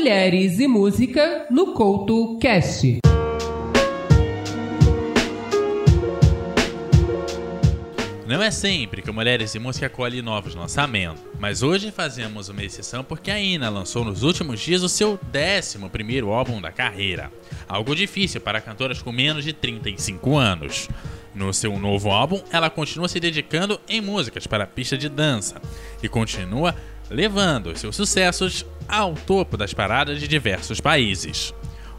Mulheres 0.00 0.58
e 0.58 0.66
Música 0.66 1.46
no 1.50 1.74
Couto 1.74 2.38
Cast. 2.38 3.00
Não 8.26 8.42
é 8.42 8.50
sempre 8.50 9.02
que 9.02 9.10
Mulheres 9.10 9.54
e 9.54 9.58
Música 9.58 9.90
colhe 9.90 10.22
novos 10.22 10.54
lançamentos, 10.54 11.22
mas 11.38 11.62
hoje 11.62 11.90
fazemos 11.90 12.48
uma 12.48 12.64
exceção 12.64 13.04
porque 13.04 13.30
a 13.30 13.38
Ina 13.38 13.68
lançou 13.68 14.02
nos 14.02 14.22
últimos 14.22 14.58
dias 14.58 14.82
o 14.82 14.88
seu 14.88 15.20
11 15.22 16.20
álbum 16.30 16.62
da 16.62 16.72
carreira, 16.72 17.30
algo 17.68 17.94
difícil 17.94 18.40
para 18.40 18.58
cantoras 18.58 19.02
com 19.02 19.12
menos 19.12 19.44
de 19.44 19.52
35 19.52 20.38
anos. 20.38 20.88
No 21.34 21.52
seu 21.52 21.78
novo 21.78 22.10
álbum, 22.10 22.42
ela 22.50 22.70
continua 22.70 23.06
se 23.06 23.20
dedicando 23.20 23.78
em 23.86 24.00
músicas 24.00 24.46
para 24.46 24.64
a 24.64 24.66
pista 24.66 24.96
de 24.96 25.10
dança 25.10 25.60
e 26.02 26.08
continua 26.08 26.74
levando 27.10 27.76
seus 27.76 27.96
sucessos 27.96 28.64
ao 28.88 29.14
topo 29.14 29.56
das 29.56 29.74
paradas 29.74 30.20
de 30.20 30.28
diversos 30.28 30.80
países. 30.80 31.52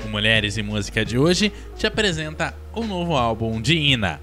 O 0.03 0.07
Mulheres 0.07 0.57
e 0.57 0.63
Música 0.63 1.05
de 1.05 1.17
hoje 1.17 1.52
te 1.77 1.85
apresenta 1.85 2.55
o 2.73 2.83
novo 2.83 3.16
álbum 3.16 3.61
de 3.61 3.75
Ina. 3.75 4.19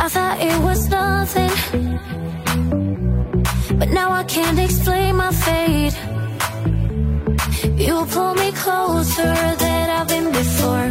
I 0.00 0.10
thought 0.10 0.40
it 0.40 0.58
was 0.62 0.88
nothing, 0.88 1.50
but 3.78 3.90
now 3.90 4.10
I 4.10 4.24
can't 4.24 4.58
explain 4.58 5.16
my 5.16 5.32
fate. 5.32 5.94
You 7.64 8.06
pull 8.06 8.34
me 8.34 8.52
closer 8.52 9.34
than 9.62 9.90
I've 9.90 10.06
been 10.06 10.30
before. 10.30 10.88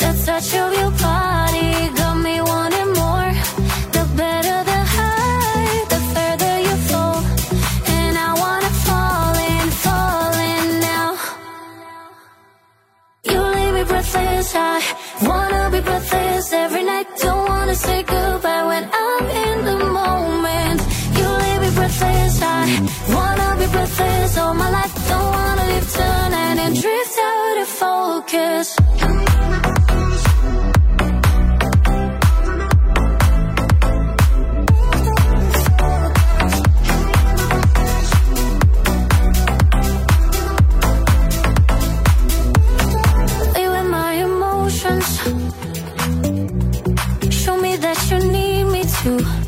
The 0.00 0.10
touch 0.26 0.54
of 0.62 0.70
your 0.80 0.90
body 0.90 1.70
got 1.98 2.16
me 2.26 2.40
wanting 2.40 2.92
more. 3.00 3.32
The 3.94 4.04
better 4.16 4.58
the 4.70 4.80
high, 4.96 5.84
the 5.92 6.00
further 6.12 6.54
you 6.68 6.76
fall, 6.88 7.18
and 7.98 8.14
I 8.18 8.30
wanna 8.42 8.72
fall 8.86 9.34
in, 9.52 9.66
fall 9.84 10.32
in 10.50 10.80
now. 10.80 11.10
You 13.30 13.40
leave 13.56 13.74
me 13.74 13.84
breathless, 13.84 14.54
I 14.56 14.80
wanna 15.28 15.70
be 15.70 15.80
breathless 15.88 16.52
every 16.52 16.82
night. 16.82 17.06
Don't 17.20 17.48
wanna 17.48 17.76
say 17.76 18.02
goodbye 18.02 18.64
when 18.70 18.84
I'm 19.04 19.24
in 19.46 19.64
the 19.68 19.78
moment. 20.00 20.80
You 21.18 21.26
leave 21.42 21.60
me 21.64 21.70
breathless, 21.78 22.42
I 22.42 22.60
wanna 23.14 23.48
be 23.60 23.66
breathless 23.74 24.38
all 24.38 24.54
my 24.54 24.70
life. 24.78 24.94
Don't 25.08 25.30
wanna 25.30 25.51
tonight 25.90 26.58
and 26.58 26.74
drift 26.80 27.18
out 27.18 27.58
of 27.62 27.68
focus. 27.68 28.76
Show 47.30 47.56
me 47.60 47.76
that 47.76 47.98
you 48.10 48.18
need 48.30 48.64
me. 48.64 49.41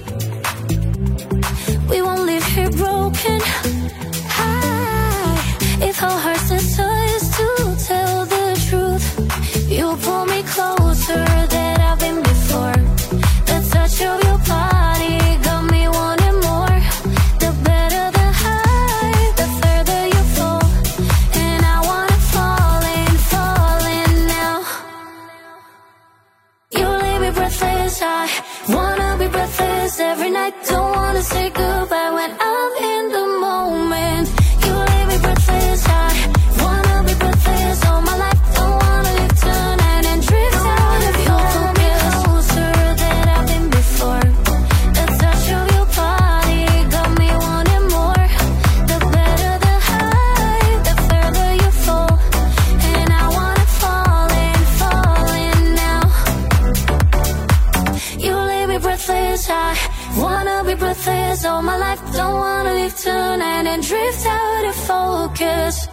I 28.02 28.28
wanna 28.68 29.16
be 29.18 29.28
breathless 29.28 30.00
every 30.00 30.30
night. 30.30 30.55
Don't 30.68 30.96
wanna 30.96 31.22
say 31.22 31.50
goodbye 31.50 32.10
when 32.10 32.30
I'm 32.40 32.43
I 59.70 59.75
wanna 60.19 60.64
be 60.64 60.75
breathless 60.75 61.45
all 61.45 61.63
my 61.63 61.77
life. 61.77 62.01
Don't 62.13 62.39
wanna 62.45 62.75
leave 62.75 62.97
tonight 62.97 63.67
and 63.73 63.83
drift 63.83 64.27
out 64.27 64.64
of 64.70 64.77
focus. 64.91 65.89